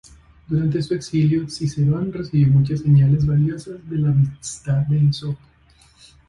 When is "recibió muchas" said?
2.11-2.79